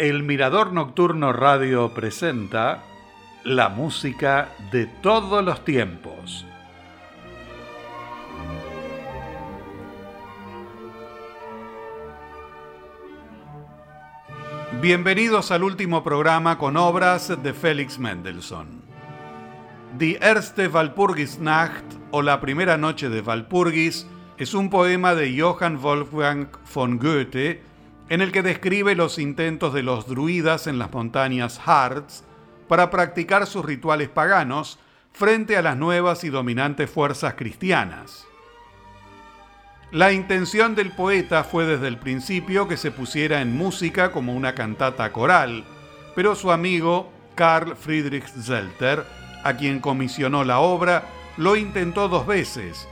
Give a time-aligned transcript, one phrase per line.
[0.00, 2.82] El Mirador Nocturno Radio presenta
[3.44, 6.46] la música de todos los tiempos.
[14.80, 18.80] Bienvenidos al último programa con obras de Félix Mendelssohn.
[19.98, 24.06] Die erste Walpurgisnacht o La primera noche de Walpurgis
[24.38, 27.68] es un poema de Johann Wolfgang von Goethe
[28.10, 32.24] en el que describe los intentos de los druidas en las montañas Harz
[32.68, 34.80] para practicar sus rituales paganos
[35.12, 38.26] frente a las nuevas y dominantes fuerzas cristianas.
[39.92, 44.56] La intención del poeta fue desde el principio que se pusiera en música como una
[44.56, 45.64] cantata coral,
[46.16, 49.04] pero su amigo Karl Friedrich Zelter,
[49.44, 51.04] a quien comisionó la obra,
[51.36, 52.88] lo intentó dos veces,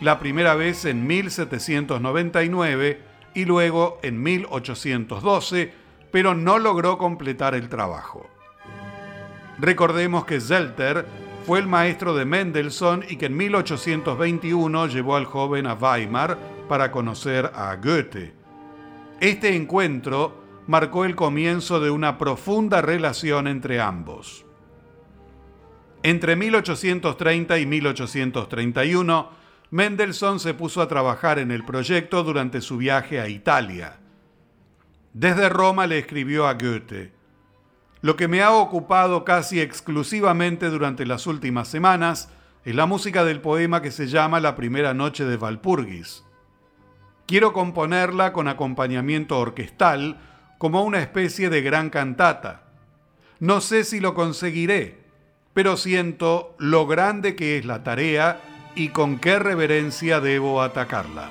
[0.00, 5.72] la primera vez en 1799 y luego en 1812,
[6.10, 8.28] pero no logró completar el trabajo.
[9.58, 11.06] Recordemos que Zelter
[11.46, 16.90] fue el maestro de Mendelssohn y que en 1821 llevó al joven a Weimar para
[16.90, 18.32] conocer a Goethe.
[19.20, 24.46] Este encuentro marcó el comienzo de una profunda relación entre ambos.
[26.02, 29.39] Entre 1830 y 1831,
[29.70, 33.98] Mendelssohn se puso a trabajar en el proyecto durante su viaje a Italia.
[35.12, 37.12] Desde Roma le escribió a Goethe,
[38.02, 42.30] Lo que me ha ocupado casi exclusivamente durante las últimas semanas
[42.64, 46.24] es la música del poema que se llama La primera noche de Valpurgis.
[47.26, 50.20] Quiero componerla con acompañamiento orquestal
[50.58, 52.64] como una especie de gran cantata.
[53.38, 54.98] No sé si lo conseguiré,
[55.54, 58.40] pero siento lo grande que es la tarea
[58.80, 61.28] y con qué reverencia debo atacarla.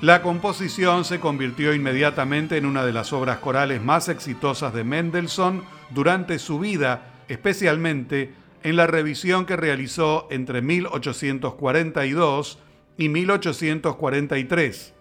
[0.00, 5.64] La composición se convirtió inmediatamente en una de las obras corales más exitosas de Mendelssohn
[5.90, 12.60] durante su vida, especialmente en la revisión que realizó entre 1842
[12.96, 14.94] y 1843.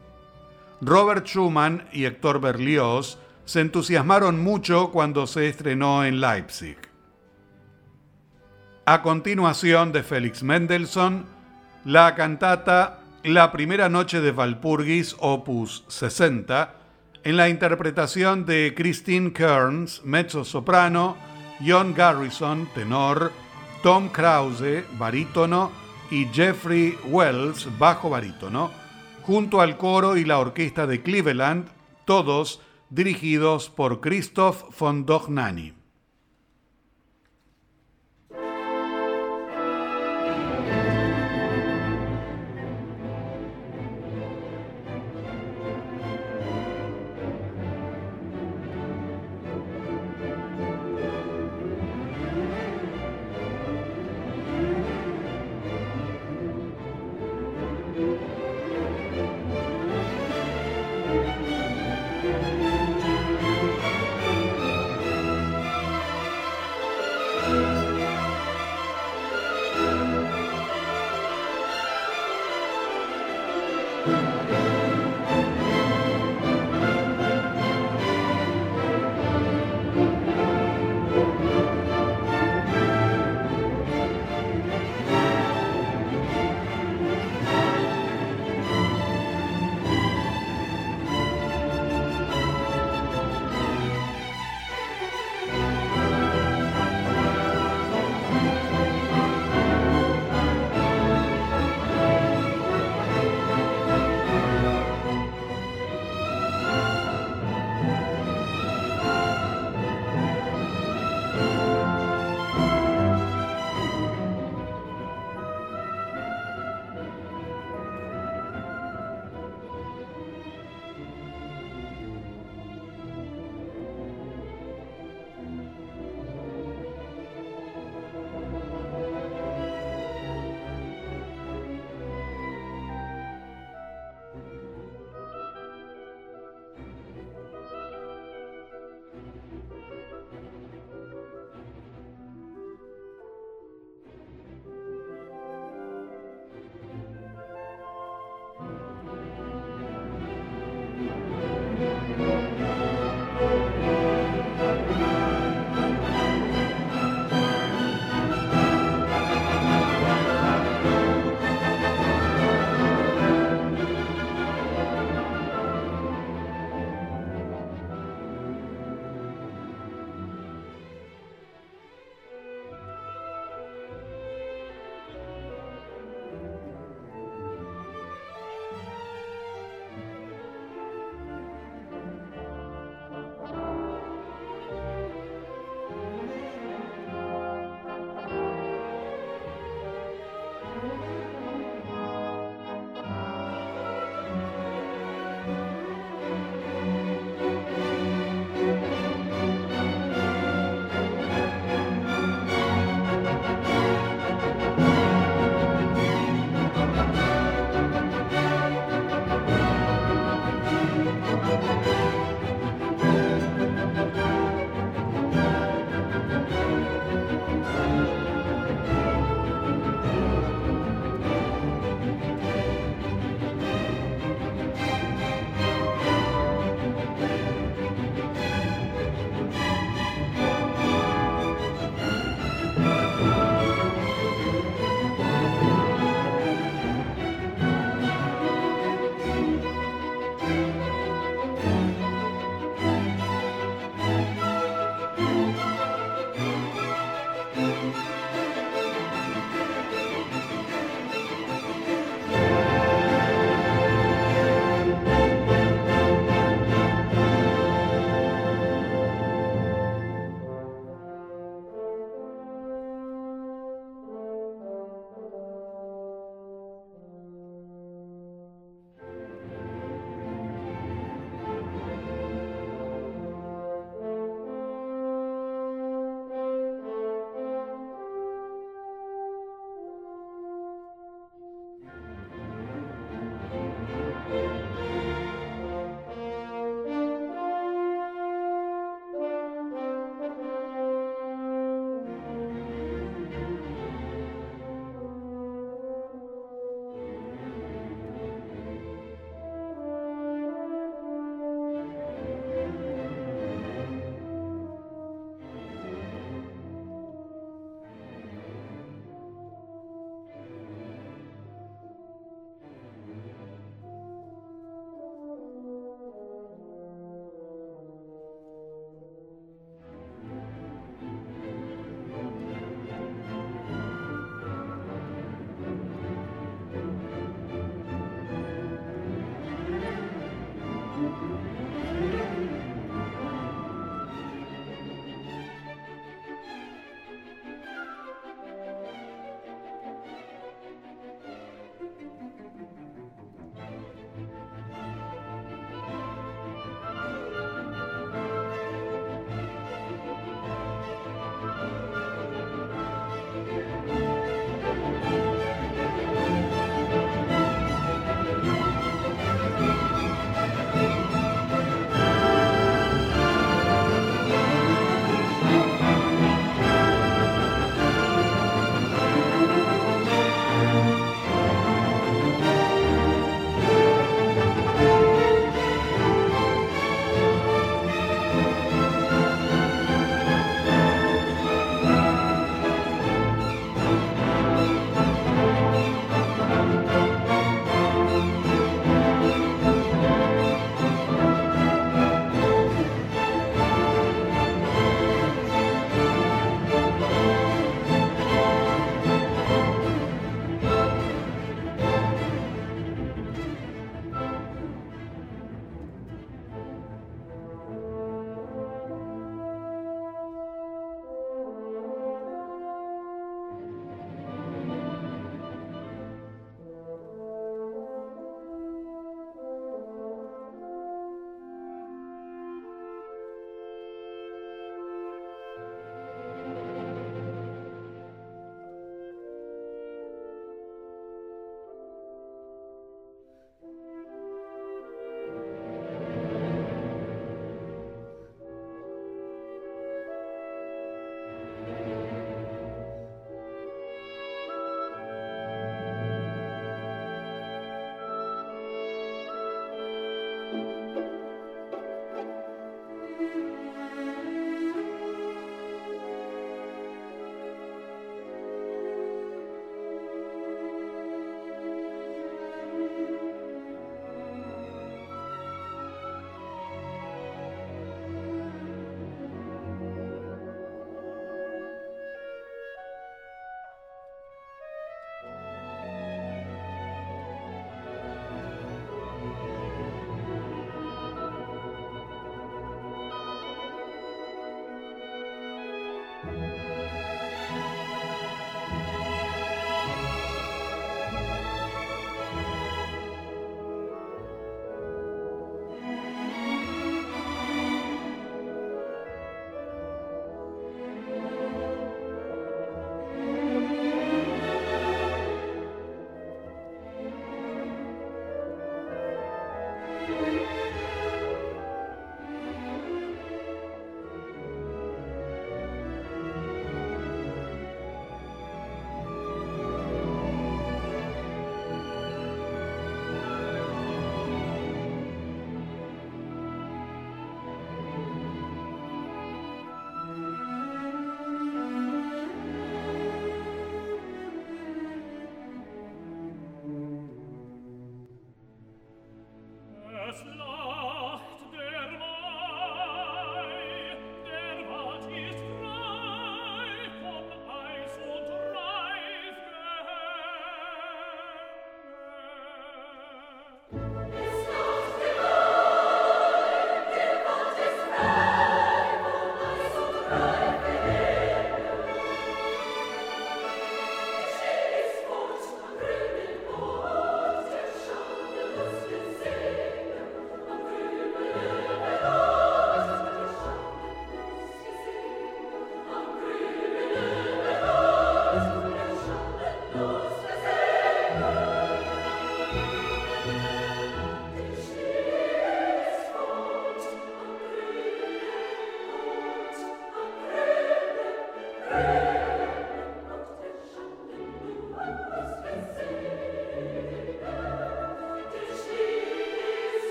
[0.82, 6.93] Robert Schumann y Héctor Berlioz se entusiasmaron mucho cuando se estrenó en Leipzig.
[8.86, 11.26] A continuación de Félix Mendelssohn,
[11.86, 16.76] la cantata La primera noche de Walpurgis, opus 60,
[17.24, 21.16] en la interpretación de Christine Kearns, mezzo soprano,
[21.66, 23.32] John Garrison, tenor,
[23.84, 25.72] Tom Krause, barítono,
[26.12, 28.70] y Jeffrey Wells, bajo barítono,
[29.22, 31.70] junto al coro y la orquesta de Cleveland,
[32.04, 35.83] todos dirigidos por Christoph von Dohnanyi.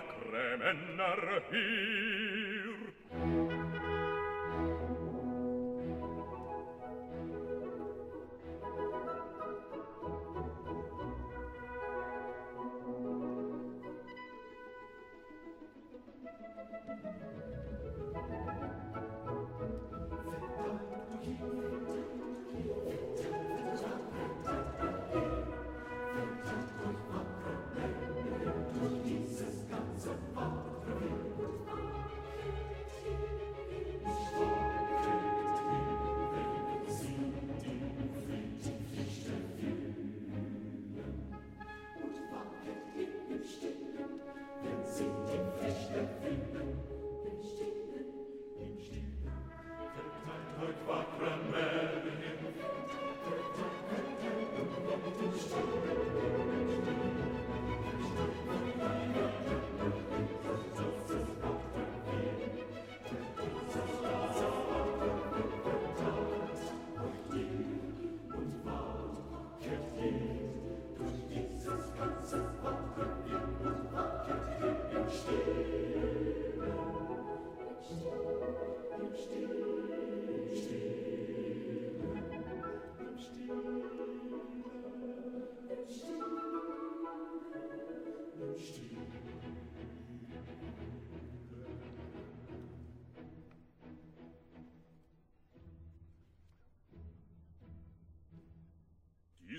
[0.00, 2.23] Kremener hin.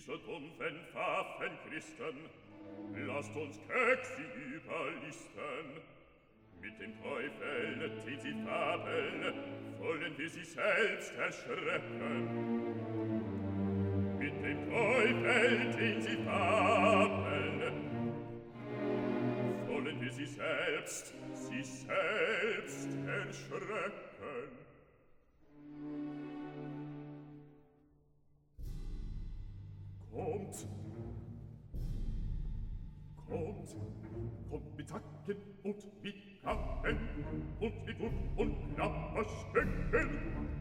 [0.06, 2.30] diese dumpfen Pfaffen Christen,
[3.08, 4.22] lasst uns Keksi
[4.56, 5.82] überlisten.
[6.62, 9.34] Mit dem Teufel, den sie fabeln,
[9.80, 12.28] wollen wir sie selbst erschrecken.
[14.18, 17.62] Mit dem Teufel, den sie fabeln,
[19.68, 24.15] wollen wir sie selbst, sie selbst erschrecken.
[30.56, 30.70] Kommt!
[33.28, 33.76] Kommt!
[34.50, 36.98] Kommt mit Zacken und mit Krabben
[37.60, 40.10] und mit Hund und Knapperstecken!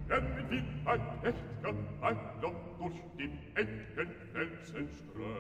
[0.09, 5.34] Damit wir ein echter Ballon durch die engen Felsen strömen!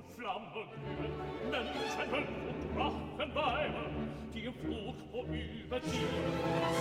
[0.00, 1.12] und Flamme glühen,
[1.50, 3.84] Menschenhölle und Drachenbeine,
[4.32, 6.08] die im Flug vorüberziehen.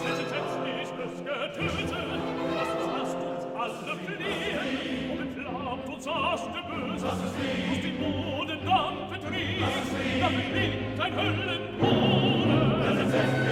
[0.04, 2.00] Settet jetzt nicht das Getöte,
[2.56, 9.64] lasst, lasst uns alle fliehen, und entflammt uns das Geböse, aus den Boden Dampfe trieb,
[10.20, 12.96] damit liegt ein Höllenboden.
[12.96, 13.49] Settet jetzt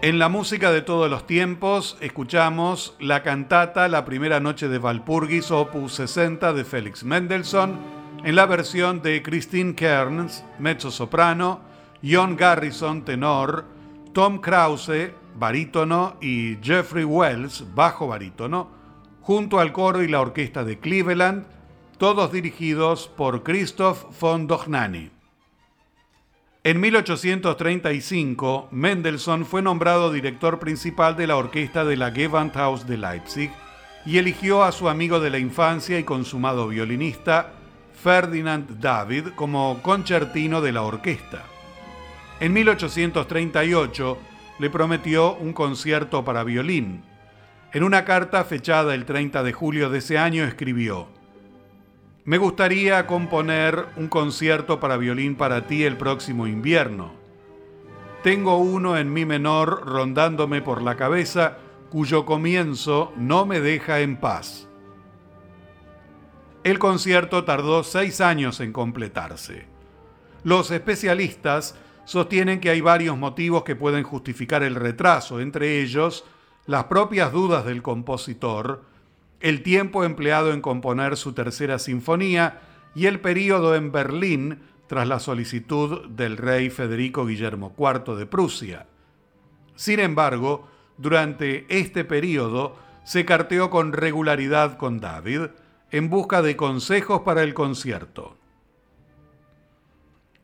[0.00, 5.50] En la música de todos los tiempos escuchamos la cantata La primera noche de Valpurgis,
[5.50, 7.76] opus 60 de Félix Mendelssohn,
[8.22, 11.62] en la versión de Christine Kearns, mezzo soprano,
[12.00, 13.64] John Garrison, tenor,
[14.12, 18.70] Tom Krause, barítono, y Jeffrey Wells, bajo barítono,
[19.20, 21.44] junto al coro y la orquesta de Cleveland,
[21.98, 25.17] todos dirigidos por Christoph von Dohnanyi.
[26.64, 33.52] En 1835, Mendelssohn fue nombrado director principal de la orquesta de la Gewandhaus de Leipzig
[34.04, 37.52] y eligió a su amigo de la infancia y consumado violinista,
[38.02, 41.44] Ferdinand David, como concertino de la orquesta.
[42.40, 44.18] En 1838
[44.58, 47.02] le prometió un concierto para violín.
[47.72, 51.06] En una carta fechada el 30 de julio de ese año escribió,
[52.28, 57.14] Me gustaría componer un concierto para violín para ti el próximo invierno.
[58.22, 61.56] Tengo uno en mi menor rondándome por la cabeza
[61.88, 64.68] cuyo comienzo no me deja en paz.
[66.64, 69.64] El concierto tardó seis años en completarse.
[70.44, 76.26] Los especialistas sostienen que hay varios motivos que pueden justificar el retraso, entre ellos
[76.66, 78.82] las propias dudas del compositor,
[79.40, 82.60] el tiempo empleado en componer su tercera sinfonía
[82.94, 88.86] y el período en Berlín tras la solicitud del rey Federico Guillermo IV de Prusia.
[89.76, 90.66] Sin embargo,
[90.96, 95.42] durante este período se carteó con regularidad con David
[95.90, 98.36] en busca de consejos para el concierto.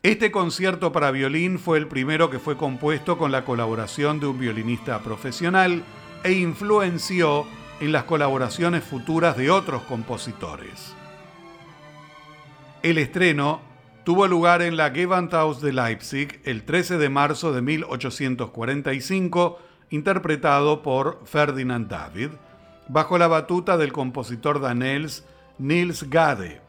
[0.03, 4.38] Este concierto para violín fue el primero que fue compuesto con la colaboración de un
[4.38, 5.82] violinista profesional
[6.22, 7.47] e influenció
[7.81, 10.95] en las colaboraciones futuras de otros compositores.
[12.83, 13.61] El estreno
[14.05, 19.59] tuvo lugar en la Gewandhaus de Leipzig el 13 de marzo de 1845,
[19.91, 22.31] interpretado por Ferdinand David,
[22.89, 25.25] bajo la batuta del compositor danés
[25.59, 26.61] Niels Gade.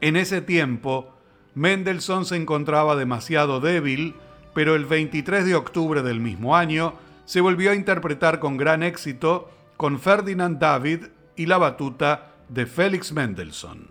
[0.00, 1.12] En ese tiempo,
[1.54, 4.14] Mendelssohn se encontraba demasiado débil,
[4.54, 6.94] pero el 23 de octubre del mismo año
[7.24, 11.04] se volvió a interpretar con gran éxito con Ferdinand David
[11.36, 13.86] y la batuta de Félix Mendelssohn.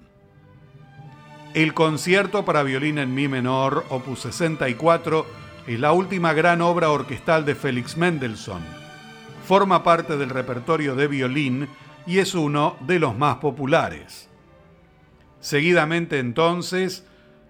[1.54, 5.26] El concierto para violín en mi menor, opus 64,
[5.66, 8.62] es la última gran obra orquestal de Félix Mendelssohn.
[9.46, 11.70] Forma parte del repertorio de violín
[12.06, 14.28] y es uno de los más populares.
[15.40, 17.08] Seguidamente entonces,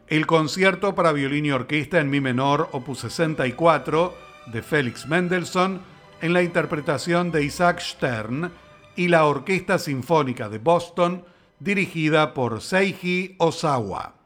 [0.09, 4.13] el concierto para violín y orquesta en mi menor, opus 64,
[4.53, 8.51] de Félix Mendelssohn en la interpretación de Isaac Stern
[8.95, 11.23] y la Orquesta Sinfónica de Boston
[11.59, 14.16] dirigida por Seiji Osawa.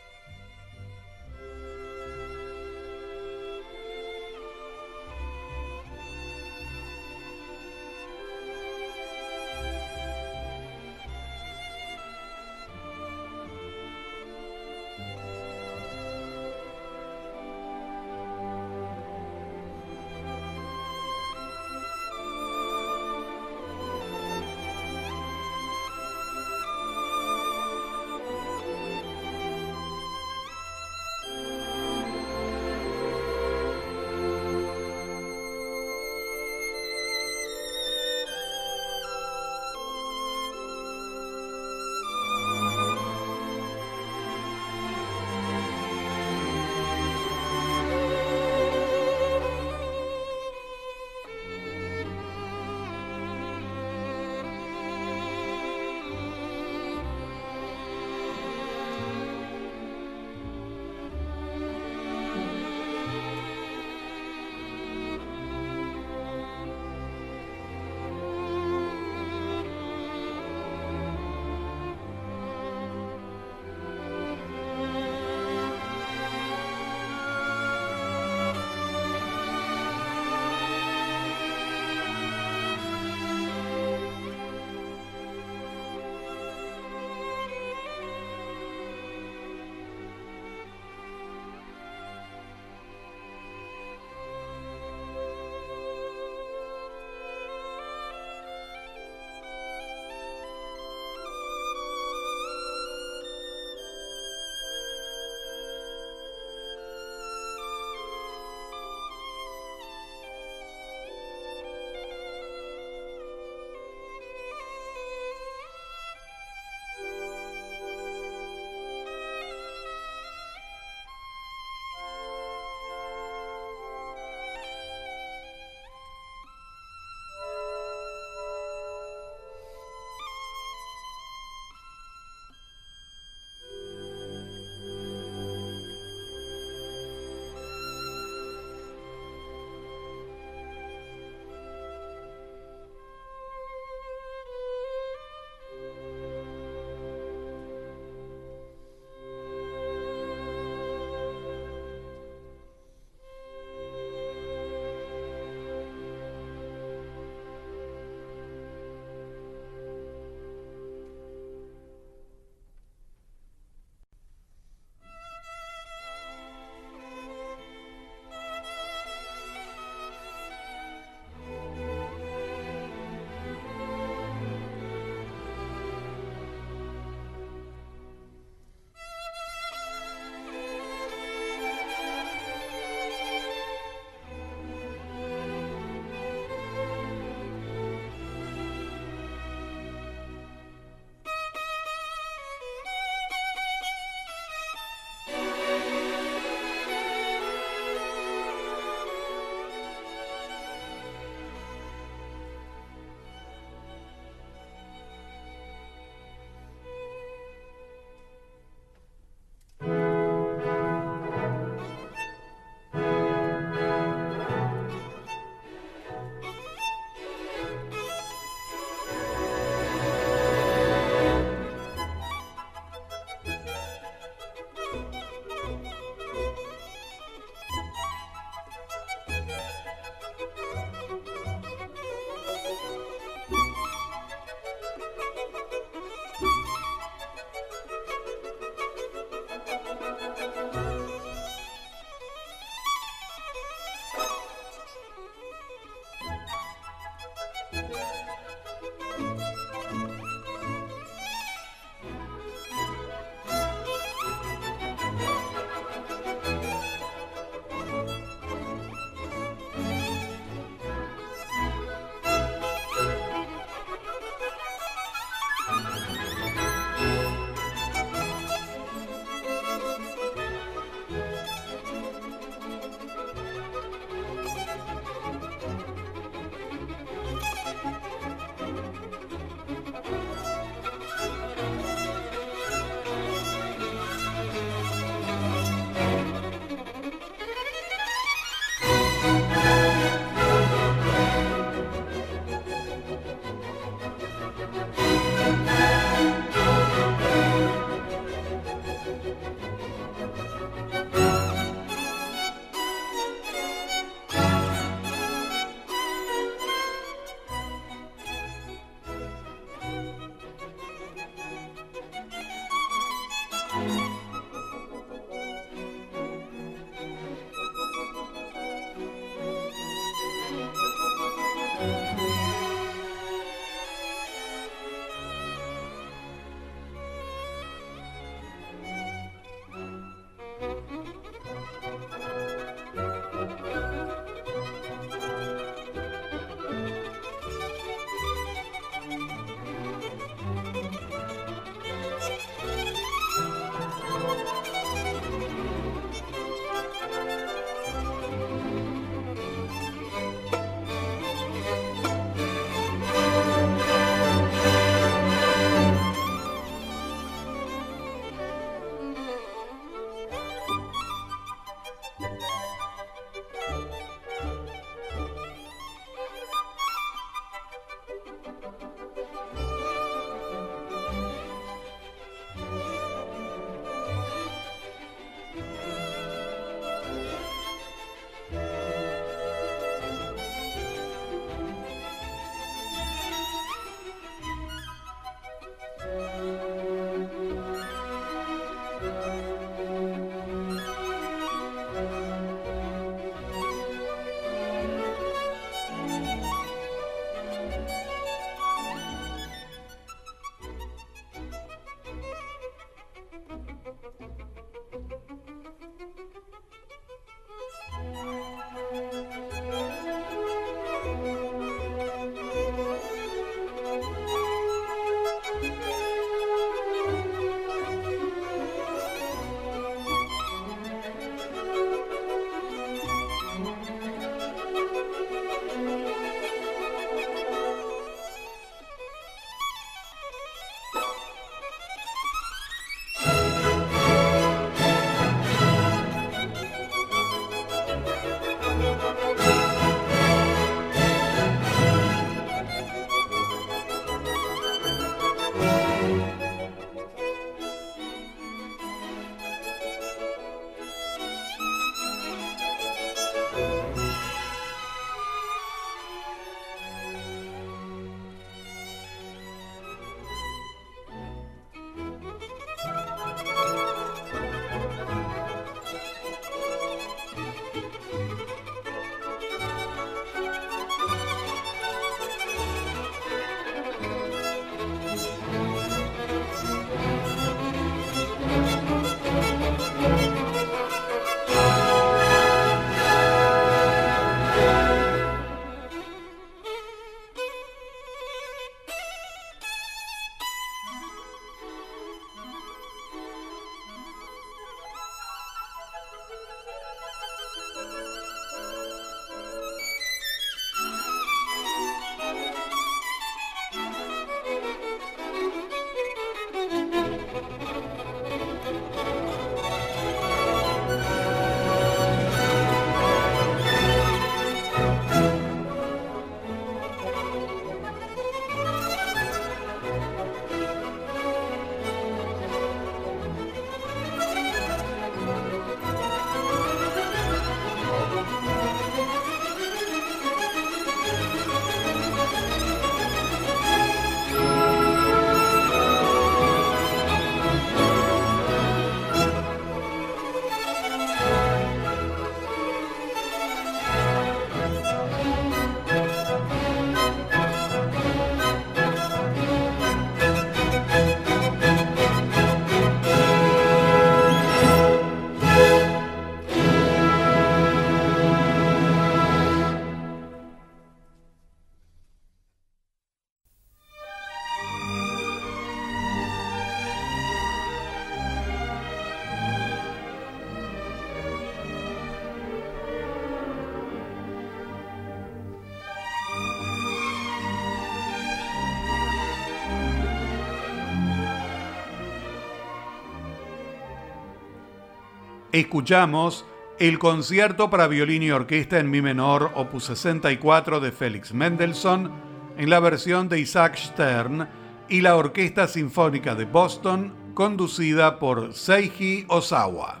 [585.60, 586.46] Escuchamos
[586.78, 592.10] el concierto para violín y orquesta en mi menor, opus 64 de Félix Mendelssohn,
[592.56, 594.48] en la versión de Isaac Stern
[594.88, 600.00] y la Orquesta Sinfónica de Boston, conducida por Seiji Osawa.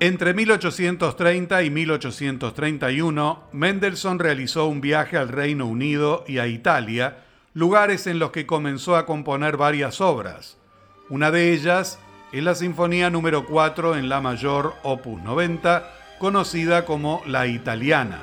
[0.00, 7.24] Entre 1830 y 1831, Mendelssohn realizó un viaje al Reino Unido y a Italia,
[7.54, 10.58] lugares en los que comenzó a componer varias obras.
[11.08, 12.00] Una de ellas
[12.32, 18.20] es la Sinfonía número 4 en La mayor, opus 90, conocida como La Italiana.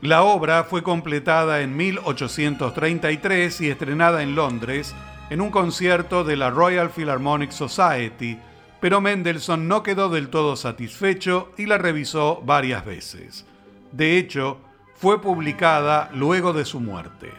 [0.00, 4.94] La obra fue completada en 1833 y estrenada en Londres
[5.28, 8.38] en un concierto de la Royal Philharmonic Society,
[8.80, 13.44] pero Mendelssohn no quedó del todo satisfecho y la revisó varias veces.
[13.92, 14.58] De hecho,
[14.94, 17.30] fue publicada luego de su muerte.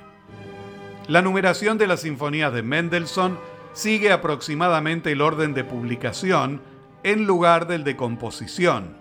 [1.07, 3.39] La numeración de las sinfonías de Mendelssohn
[3.73, 6.61] sigue aproximadamente el orden de publicación
[7.03, 8.95] en lugar del de composición.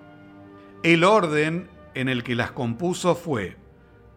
[0.82, 3.56] El orden en el que las compuso fue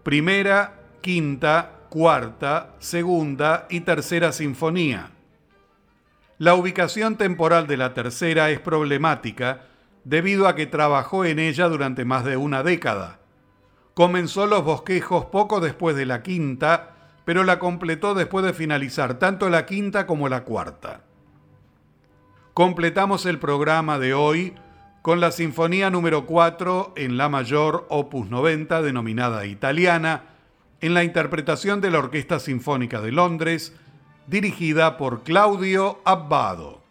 [0.04, 5.12] primera, quinta, cuarta, segunda y tercera sinfonía.
[6.38, 9.62] La ubicación temporal de la tercera es problemática
[10.04, 13.20] debido a que trabajó en ella durante más de una década.
[13.93, 16.92] Comenzó los bosquejos poco después de la quinta
[17.25, 21.01] pero la completó después de finalizar tanto la quinta como la cuarta.
[22.54, 24.54] Completamos el programa de hoy
[25.01, 30.24] con la Sinfonía número 4 en La mayor opus 90 denominada Italiana,
[30.79, 33.74] en la interpretación de la Orquesta Sinfónica de Londres,
[34.28, 36.83] dirigida por Claudio Abbado.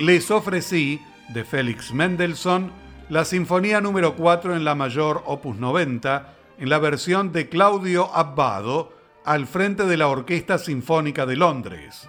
[0.00, 2.72] les ofrecí, de Félix Mendelssohn,
[3.10, 8.94] la Sinfonía número 4 en la mayor opus 90, en la versión de Claudio Abbado,
[9.26, 12.08] al frente de la Orquesta Sinfónica de Londres.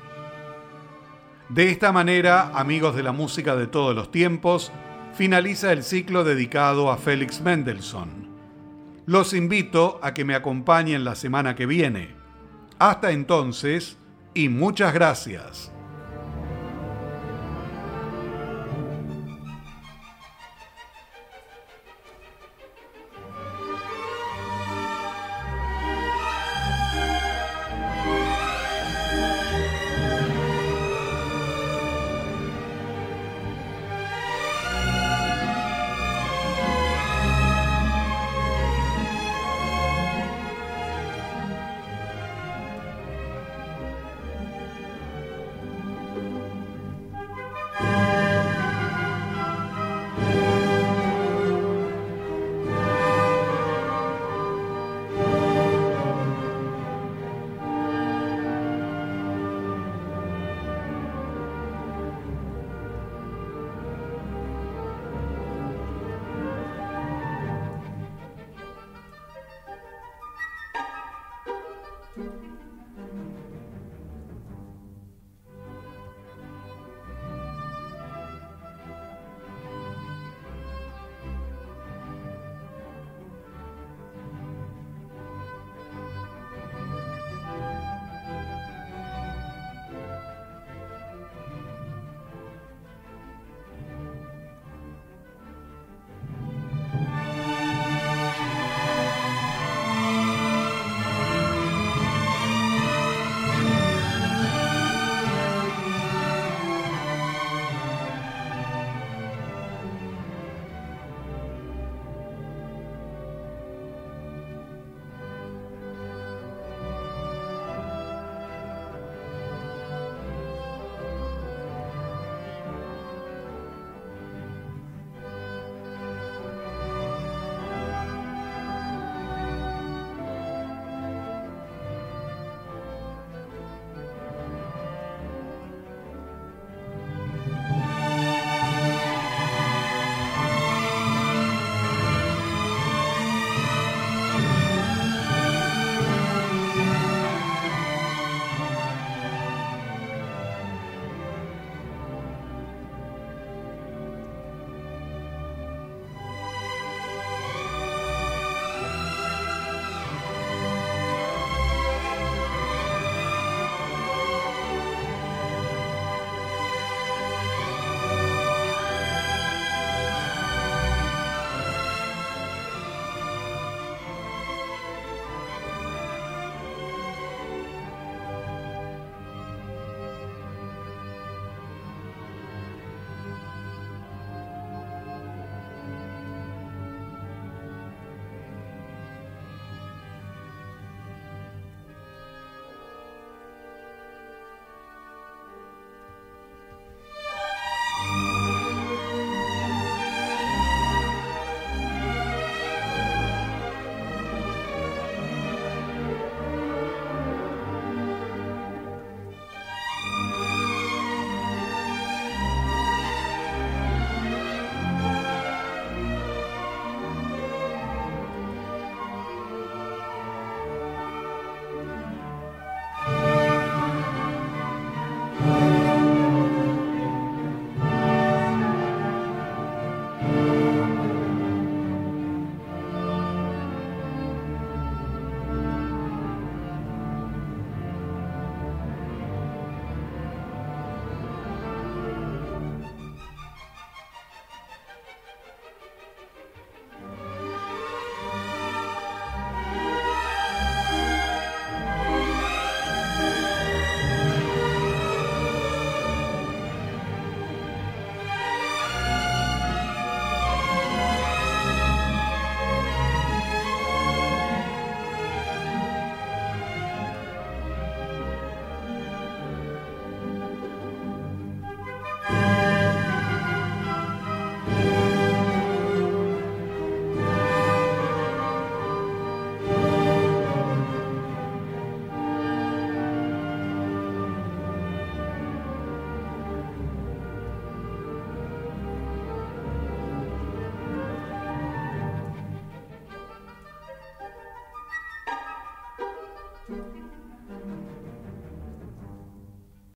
[1.49, 4.71] De esta manera, amigos de la música de todos los tiempos,
[5.13, 8.29] finaliza el ciclo dedicado a Félix Mendelssohn.
[9.05, 12.15] Los invito a que me acompañen la semana que viene.
[12.79, 13.97] Hasta entonces,
[14.33, 15.73] y muchas gracias.